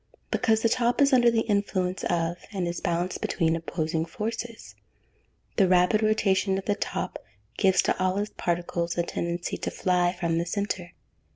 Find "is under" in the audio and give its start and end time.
0.99-1.29